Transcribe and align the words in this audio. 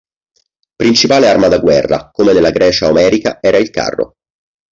Principale 0.75 1.27
arma 1.29 1.47
da 1.47 1.59
guerra, 1.59 2.09
come 2.11 2.33
nella 2.33 2.49
Grecia 2.49 2.89
omerica, 2.89 3.37
era 3.39 3.57
il 3.59 3.69
carro. 3.69 4.15